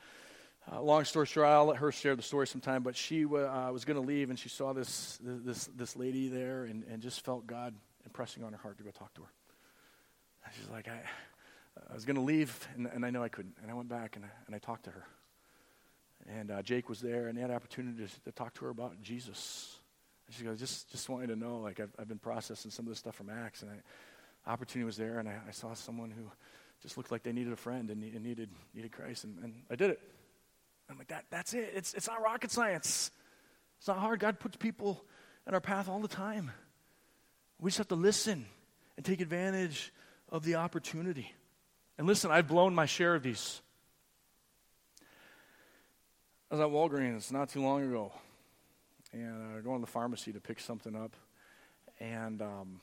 [0.72, 2.84] uh, long story short, I'll let her share the story sometime.
[2.84, 6.28] But she w- uh, was going to leave, and she saw this this this lady
[6.28, 7.74] there, and, and just felt God
[8.06, 9.30] impressing on her heart to go talk to her.
[10.46, 11.02] And she's like, I,
[11.90, 13.56] I was going to leave, and, and I know I couldn't.
[13.64, 15.08] And I went back and I, and I talked to her.
[16.28, 19.02] And uh, Jake was there, and he had opportunity to, to, talk to her about
[19.02, 19.75] Jesus.
[20.32, 23.00] She goes, just just wanted to know, like I've, I've been processing some of this
[23.00, 26.24] stuff from Acts, and I, opportunity was there, and I, I saw someone who
[26.82, 29.76] just looked like they needed a friend and, and needed needed Christ, and, and I
[29.76, 30.02] did it.
[30.90, 31.72] I'm like, that, that's it.
[31.76, 33.12] It's, it's not rocket science.
[33.80, 34.20] It's not hard.
[34.20, 35.04] God puts people
[35.48, 36.52] in our path all the time.
[37.60, 38.46] We just have to listen
[38.96, 39.92] and take advantage
[40.30, 41.34] of the opportunity.
[41.98, 43.62] And listen, I've blown my share of these.
[46.52, 48.12] I was at Walgreens not too long ago,
[49.16, 51.16] and uh, going to the pharmacy to pick something up,
[52.00, 52.82] and um,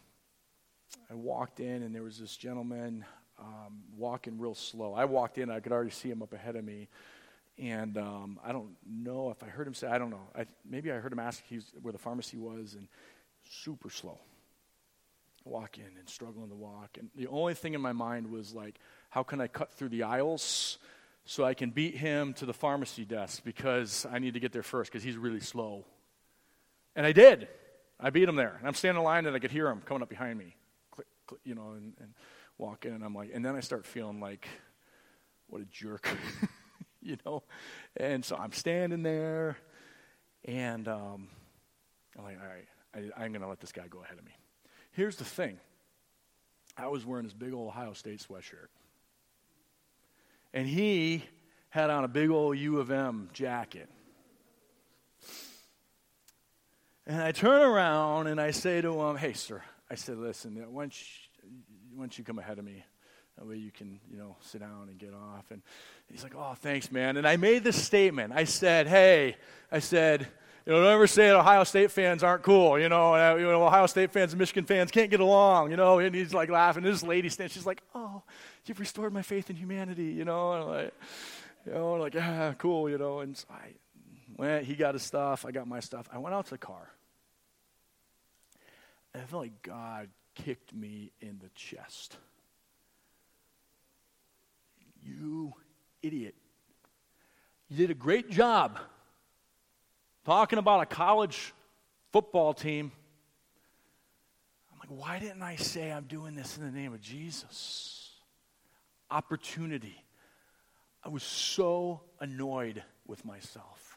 [1.11, 3.05] I walked in, and there was this gentleman
[3.39, 4.95] um, walking real slow.
[4.95, 6.89] I walked in, I could already see him up ahead of me,
[7.59, 10.29] and um, I don't know if I heard him say, I don't know.
[10.35, 11.43] I, maybe I heard him ask
[11.83, 12.89] where the pharmacy was, and
[13.45, 14.19] super slow.
[15.45, 16.97] Walk in and struggling to walk.
[16.99, 18.79] And the only thing in my mind was like,
[19.11, 20.79] how can I cut through the aisles
[21.25, 24.63] so I can beat him to the pharmacy desk because I need to get there
[24.63, 25.85] first because he's really slow.
[26.95, 27.49] And I did.
[27.99, 28.57] I beat him there.
[28.59, 30.57] And I'm standing in line and I could hear him coming up behind me,
[30.91, 32.15] click, click, you know, and, and
[32.59, 32.93] walk in.
[32.93, 34.49] And I'm like, and then I start feeling like,
[35.49, 36.09] what a jerk.
[37.03, 37.43] you know?
[37.97, 39.57] And so I'm standing there,
[40.45, 41.29] and um,
[42.17, 44.33] I'm like, all right, I, I'm going to let this guy go ahead of me.
[44.93, 45.59] Here's the thing
[46.77, 48.69] I was wearing this big old Ohio State sweatshirt.
[50.55, 51.25] And he
[51.71, 53.89] had on a big old U of M jacket.
[57.07, 60.85] And I turn around and I say to him, Hey, sir, I said, listen, why
[60.85, 61.51] don't you,
[61.95, 62.85] why don't you come ahead of me?
[63.37, 65.51] That way you can, you know, sit down and get off.
[65.51, 65.63] And
[66.11, 67.17] he's like, oh, thanks, man.
[67.17, 68.33] And I made this statement.
[68.35, 69.37] I said, hey,
[69.71, 70.29] I said,
[70.65, 73.37] you know, don't ever say that Ohio State fans aren't cool, you know, and, uh,
[73.37, 76.33] you know, Ohio State fans and Michigan fans can't get along, you know, and he's
[76.33, 76.85] like laughing.
[76.85, 78.23] This lady stands, she's like, oh,
[78.67, 80.95] you've restored my faith in humanity, you know, and I'm like,
[81.67, 83.75] you know, like, ah, cool, you know, and so I
[84.43, 86.09] went, he got his stuff, I got my stuff.
[86.13, 86.91] I went out to the car.
[89.15, 92.17] And I felt like God kicked me in the chest.
[95.05, 95.53] You
[96.03, 96.35] idiot.
[97.69, 98.79] You did a great job
[100.25, 101.55] talking about a college
[102.13, 102.91] football team.
[104.73, 108.11] I'm like, why didn't I say I'm doing this in the name of Jesus?
[109.09, 110.05] Opportunity.
[111.05, 113.92] I was so annoyed with myself.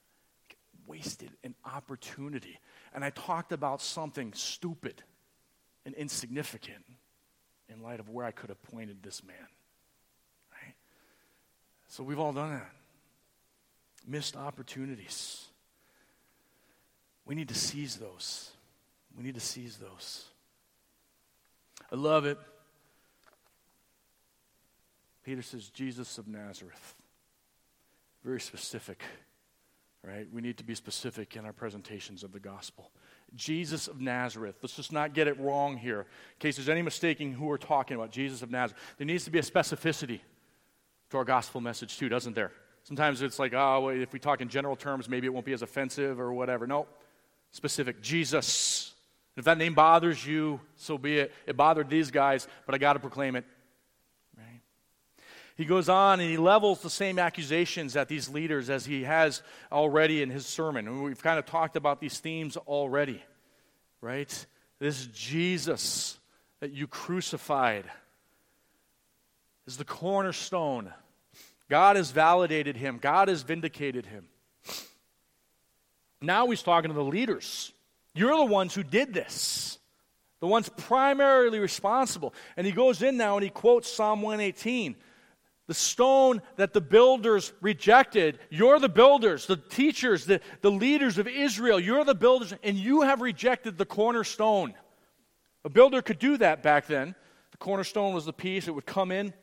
[0.87, 2.59] Wasted an opportunity.
[2.93, 5.03] And I talked about something stupid
[5.85, 6.85] and insignificant
[7.69, 9.35] in light of where I could have pointed this man.
[10.51, 10.75] Right?
[11.87, 12.71] So we've all done that.
[14.07, 15.45] Missed opportunities.
[17.25, 18.51] We need to seize those.
[19.17, 20.25] We need to seize those.
[21.91, 22.37] I love it.
[25.23, 26.93] Peter says, Jesus of Nazareth.
[28.23, 29.01] Very specific,
[30.05, 30.27] right?
[30.31, 32.91] We need to be specific in our presentations of the gospel.
[33.35, 34.55] Jesus of Nazareth.
[34.61, 36.01] Let's just not get it wrong here.
[36.01, 38.81] In case there's any mistaking who we're talking about, Jesus of Nazareth.
[38.97, 40.19] There needs to be a specificity
[41.09, 42.51] to our gospel message, too, doesn't there?
[42.83, 45.53] Sometimes it's like, oh, well, if we talk in general terms, maybe it won't be
[45.53, 46.67] as offensive or whatever.
[46.67, 46.87] No,
[47.51, 48.01] specific.
[48.01, 48.93] Jesus.
[49.35, 51.33] If that name bothers you, so be it.
[51.47, 53.43] It bothered these guys, but I got to proclaim it.
[55.55, 59.41] He goes on and he levels the same accusations at these leaders as he has
[59.71, 61.01] already in his sermon.
[61.03, 63.23] We've kind of talked about these themes already,
[64.01, 64.45] right?
[64.79, 66.19] This Jesus
[66.59, 67.85] that you crucified
[69.65, 70.91] is the cornerstone.
[71.69, 74.27] God has validated him, God has vindicated him.
[76.21, 77.71] Now he's talking to the leaders.
[78.13, 79.77] You're the ones who did this,
[80.41, 82.33] the ones primarily responsible.
[82.57, 84.95] And he goes in now and he quotes Psalm 118
[85.67, 88.37] The stone that the builders rejected.
[88.49, 91.79] You're the builders, the teachers, the, the leaders of Israel.
[91.79, 94.75] You're the builders, and you have rejected the cornerstone.
[95.63, 97.15] A builder could do that back then.
[97.51, 99.33] The cornerstone was the piece, it would come in,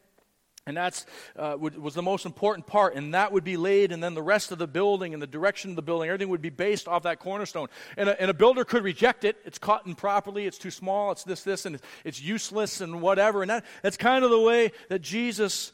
[0.64, 1.04] and that
[1.34, 4.52] uh, was the most important part, and that would be laid, and then the rest
[4.52, 7.18] of the building and the direction of the building, everything would be based off that
[7.18, 7.66] cornerstone.
[7.96, 9.38] And a, and a builder could reject it.
[9.44, 13.42] It's cut improperly, it's too small, it's this, this, and it's useless and whatever.
[13.42, 15.72] And that, that's kind of the way that Jesus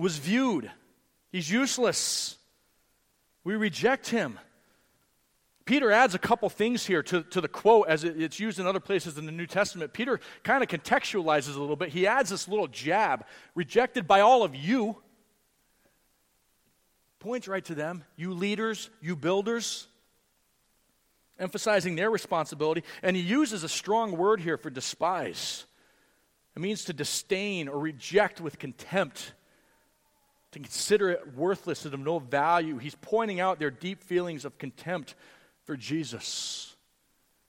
[0.00, 0.70] was viewed.
[1.30, 2.36] He's useless.
[3.44, 4.38] We reject him.
[5.66, 8.66] Peter adds a couple things here to, to the quote as it, it's used in
[8.66, 9.92] other places in the New Testament.
[9.92, 11.90] Peter kind of contextualizes a little bit.
[11.90, 13.24] He adds this little jab
[13.54, 14.96] rejected by all of you.
[17.20, 19.86] Points right to them, you leaders, you builders,
[21.38, 22.82] emphasizing their responsibility.
[23.02, 25.66] And he uses a strong word here for despise.
[26.56, 29.34] It means to disdain or reject with contempt
[30.52, 32.78] to consider it worthless and of no value.
[32.78, 35.14] He's pointing out their deep feelings of contempt
[35.64, 36.74] for Jesus.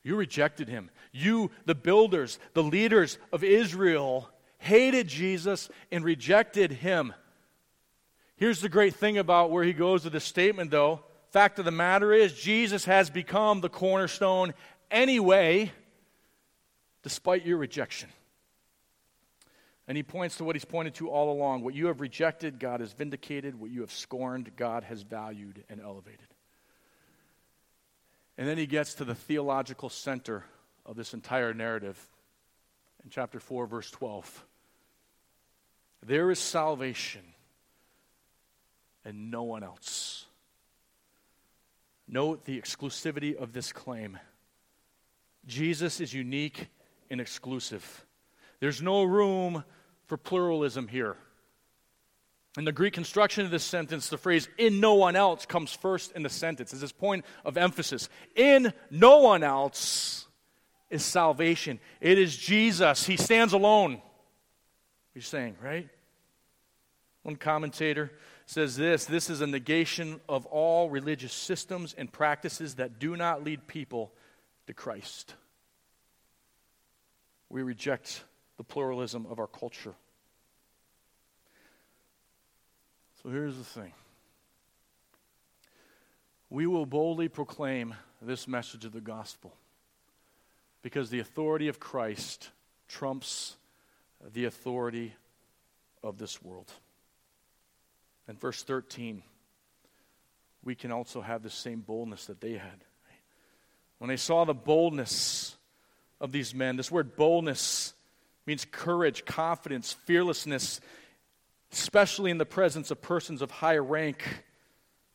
[0.04, 0.90] You rejected him.
[1.12, 4.30] You, the builders, the leaders of Israel,
[4.60, 7.14] hated Jesus and rejected him.
[8.36, 11.02] Here's the great thing about where he goes with this statement, though.
[11.30, 14.54] Fact of the matter is, Jesus has become the cornerstone
[14.90, 15.72] anyway,
[17.04, 18.10] despite your rejection.
[19.92, 21.64] And he points to what he's pointed to all along.
[21.64, 23.60] What you have rejected, God has vindicated.
[23.60, 26.28] What you have scorned, God has valued and elevated.
[28.38, 30.46] And then he gets to the theological center
[30.86, 32.00] of this entire narrative
[33.04, 34.46] in chapter 4, verse 12.
[36.06, 37.24] There is salvation
[39.04, 40.26] and no one else.
[42.08, 44.18] Note the exclusivity of this claim.
[45.46, 46.70] Jesus is unique
[47.10, 48.06] and exclusive.
[48.62, 49.66] There's no room
[50.12, 51.16] for pluralism here.
[52.58, 56.12] In the Greek construction of this sentence, the phrase in no one else comes first
[56.12, 58.10] in the sentence as this point of emphasis.
[58.36, 60.28] In no one else
[60.90, 61.80] is salvation.
[62.02, 63.06] It is Jesus.
[63.06, 64.02] He stands alone.
[65.16, 65.88] You're saying, right?
[67.24, 68.12] One commentator
[68.46, 73.46] says this this is a negation of all religious systems and practices that do not
[73.46, 74.12] lead people
[74.68, 75.36] to Christ.
[77.48, 78.26] We reject
[78.58, 79.96] the pluralism of our culture.
[83.22, 83.92] So here's the thing
[86.50, 89.54] we will boldly proclaim this message of the gospel
[90.82, 92.50] because the authority of Christ
[92.88, 93.56] trumps
[94.34, 95.14] the authority
[96.04, 96.72] of this world.
[98.28, 99.22] And verse 13,
[100.64, 102.84] we can also have the same boldness that they had.
[104.00, 105.56] When they saw the boldness
[106.20, 107.94] of these men, this word boldness
[108.48, 110.82] means courage, confidence, fearlessness
[111.72, 114.44] especially in the presence of persons of high rank.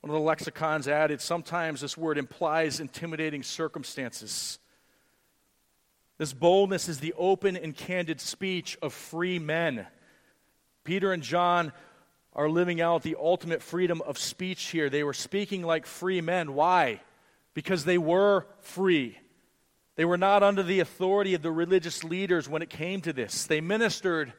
[0.01, 4.59] One of the lexicons added sometimes this word implies intimidating circumstances.
[6.19, 9.87] This boldness is the open and candid speech of free men.
[10.85, 11.73] Peter and John
[12.33, 14.89] are living out the ultimate freedom of speech here.
[14.89, 16.55] They were speaking like free men.
[16.55, 17.01] Why?
[17.55, 19.19] Because they were free.
[19.97, 23.45] They were not under the authority of the religious leaders when it came to this.
[23.45, 24.33] They ministered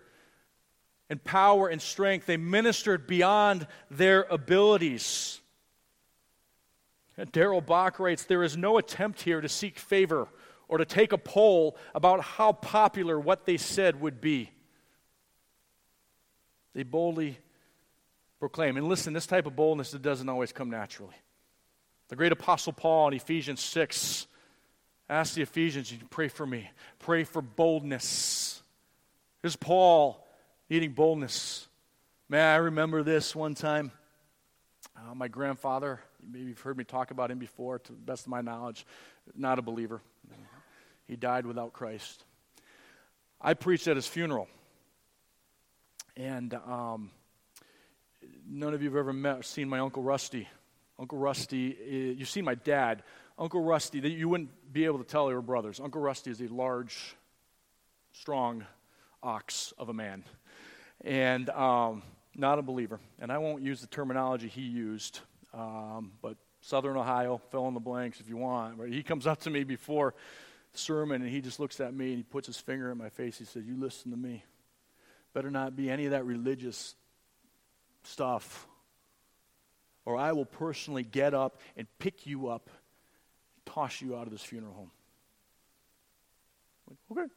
[1.09, 2.25] and power and strength.
[2.25, 5.41] They ministered beyond their abilities.
[7.31, 10.27] Darrell Bock writes There is no attempt here to seek favor
[10.67, 14.51] or to take a poll about how popular what they said would be.
[16.73, 17.39] They boldly
[18.39, 18.77] proclaim.
[18.77, 21.15] And listen, this type of boldness it doesn't always come naturally.
[22.09, 24.27] The great apostle Paul in Ephesians 6
[25.09, 26.69] asked the Ephesians, You pray for me.
[26.99, 28.61] Pray for boldness.
[29.41, 30.23] Here's Paul
[30.69, 31.67] needing boldness.
[32.29, 33.91] Man, I remember this one time.
[34.97, 38.29] Uh, my grandfather, maybe you've heard me talk about him before, to the best of
[38.29, 38.85] my knowledge,
[39.35, 40.01] not a believer.
[41.07, 42.25] He died without Christ.
[43.39, 44.47] I preached at his funeral.
[46.17, 47.11] And um,
[48.45, 50.49] none of you have ever met seen my Uncle Rusty.
[50.99, 53.03] Uncle Rusty, eh, you've seen my dad.
[53.37, 55.79] Uncle Rusty, you wouldn't be able to tell they were brothers.
[55.79, 57.15] Uncle Rusty is a large,
[58.11, 58.65] strong
[59.23, 60.23] ox of a man
[61.03, 62.03] and um,
[62.35, 62.99] not a believer.
[63.19, 65.19] And I won't use the terminology he used,
[65.53, 68.77] um, but Southern Ohio, fill in the blanks if you want.
[68.77, 70.13] But he comes up to me before
[70.73, 73.37] sermon and he just looks at me and he puts his finger in my face.
[73.37, 74.43] He says, You listen to me.
[75.33, 76.95] Better not be any of that religious
[78.03, 78.67] stuff,
[80.05, 82.69] or I will personally get up and pick you up,
[83.65, 84.91] toss you out of this funeral home.
[86.89, 87.33] Like, okay.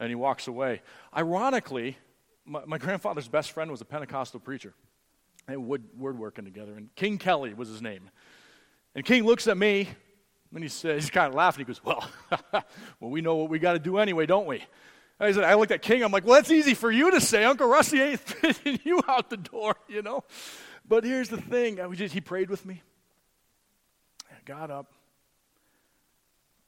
[0.00, 0.82] And he walks away.
[1.16, 1.98] Ironically,
[2.44, 4.74] my, my grandfather's best friend was a Pentecostal preacher.
[5.46, 8.10] They wood, word working together, and King Kelly was his name.
[8.94, 9.88] And King looks at me,
[10.54, 11.64] and he says, he's kind of laughing.
[11.64, 12.08] He goes, Well,
[12.52, 14.58] well, we know what we got to do anyway, don't we?
[15.18, 16.02] And I said, I looked at King.
[16.04, 17.44] I'm like, Well, that's easy for you to say.
[17.44, 20.24] Uncle Rusty ain't fitting you out the door, you know.
[20.86, 21.80] But here's the thing.
[21.80, 22.82] I was just, he prayed with me.
[24.30, 24.92] I got up.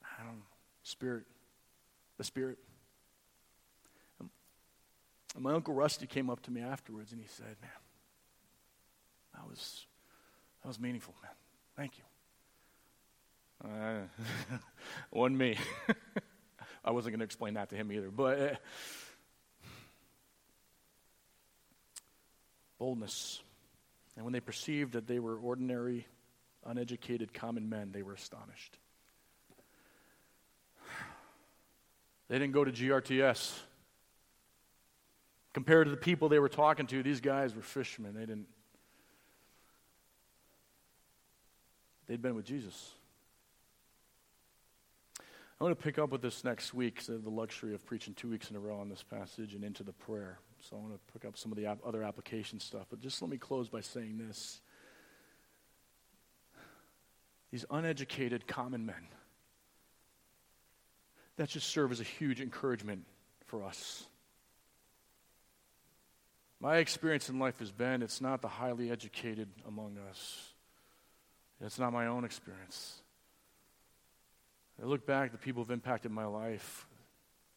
[0.02, 0.42] I don't know,
[0.82, 1.24] Spirit,
[2.16, 2.58] the Spirit.
[5.35, 7.70] And my Uncle Rusty came up to me afterwards and he said, Man,
[9.35, 9.87] that was,
[10.62, 11.32] that was meaningful, man.
[11.76, 12.05] Thank you.
[13.64, 14.57] Uh,
[15.11, 15.59] one me.
[16.85, 18.11] I wasn't going to explain that to him either.
[18.11, 18.55] But uh,
[22.78, 23.41] boldness.
[24.16, 26.07] And when they perceived that they were ordinary,
[26.64, 28.78] uneducated, common men, they were astonished.
[32.26, 33.53] They didn't go to GRTS.
[35.55, 38.12] Compared to the people they were talking to, these guys were fishermen.
[38.14, 38.48] They didn't.
[42.07, 42.90] They'd been with Jesus.
[45.20, 47.86] I'm going to pick up with this next week because I have the luxury of
[47.86, 50.38] preaching two weeks in a row on this passage and into the prayer.
[50.61, 52.86] So I want to pick up some of the other application stuff.
[52.90, 54.61] But just let me close by saying this.
[57.52, 59.07] These uneducated common men,
[61.36, 63.05] that just serve as a huge encouragement
[63.46, 64.09] for us.
[66.64, 70.48] My experience in life has been it's not the highly educated among us.
[71.60, 73.02] It's not my own experience.
[74.82, 76.86] I look back, the people who've impacted my life,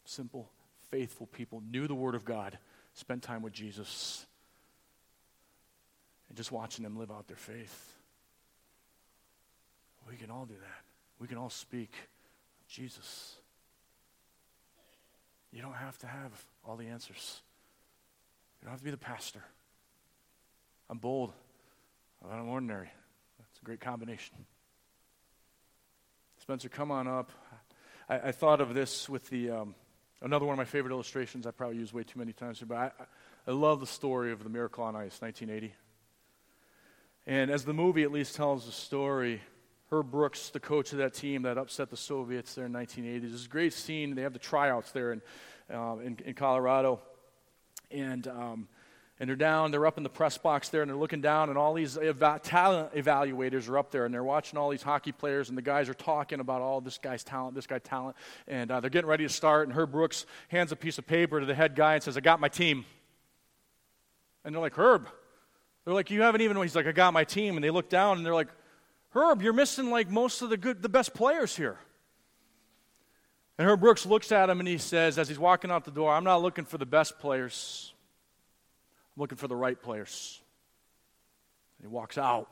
[0.04, 0.50] simple,
[0.90, 2.58] faithful people, knew the Word of God,
[2.92, 4.26] spent time with Jesus,
[6.28, 7.94] and just watching them live out their faith.
[10.06, 10.84] We can all do that.
[11.18, 11.94] We can all speak
[12.68, 13.36] Jesus.
[15.50, 17.40] You don't have to have all the answers.
[18.60, 19.42] You don't have to be the pastor.
[20.90, 21.32] I'm bold,
[22.22, 22.90] but I'm ordinary.
[23.38, 24.34] That's a great combination.
[26.38, 27.30] Spencer, come on up.
[28.08, 29.74] I, I thought of this with the um,
[30.22, 31.46] another one of my favorite illustrations.
[31.46, 32.90] I probably use way too many times, here, but I,
[33.46, 35.74] I love the story of the Miracle on Ice, 1980.
[37.26, 39.42] And as the movie at least tells the story,
[39.90, 43.44] Herb Brooks, the coach of that team that upset the Soviets there in 1980, there's
[43.46, 44.14] a great scene.
[44.14, 45.22] They have the tryouts there in,
[45.70, 47.00] um, in, in, Colorado.
[47.90, 48.68] And um,
[49.20, 51.58] and they're down, they're up in the press box there, and they're looking down, and
[51.58, 55.48] all these eva- talent evaluators are up there, and they're watching all these hockey players,
[55.48, 58.16] and the guys are talking about all oh, this guy's talent, this guy's talent,
[58.46, 61.40] and uh, they're getting ready to start, and Herb Brooks hands a piece of paper
[61.40, 62.84] to the head guy and says, I got my team.
[64.44, 65.08] And they're like, Herb.
[65.84, 68.18] They're like, you haven't even, he's like, I got my team, and they look down,
[68.18, 68.48] and they're like,
[69.10, 71.78] Herb, you're missing like most of the good, the best players here.
[73.58, 76.12] And Herb Brooks looks at him and he says, as he's walking out the door,
[76.12, 77.92] I'm not looking for the best players.
[79.16, 80.40] I'm looking for the right players.
[81.78, 82.48] And he walks out.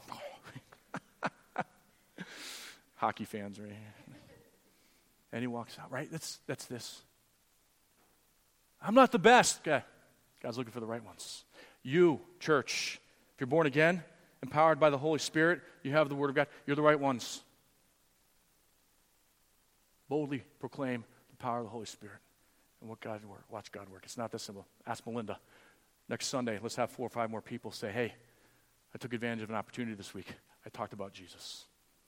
[2.96, 3.72] Hockey fans, right?
[5.32, 6.11] And he walks out, right?
[6.11, 7.02] That's, that's this.
[8.82, 9.62] I'm not the best.
[9.62, 9.84] guy.
[10.42, 11.44] God's looking for the right ones.
[11.82, 13.00] You, church,
[13.34, 14.02] if you're born again,
[14.42, 17.42] empowered by the Holy Spirit, you have the Word of God, you're the right ones.
[20.09, 22.18] Boldly proclaim the power of the Holy Spirit
[22.80, 23.44] and what God work.
[23.50, 24.02] Watch God work.
[24.04, 24.66] It's not that simple.
[24.86, 25.38] Ask Melinda.
[26.09, 28.14] Next Sunday, let's have four or five more people say, hey,
[28.94, 30.28] I took advantage of an opportunity this week.
[30.64, 31.64] I talked about Jesus.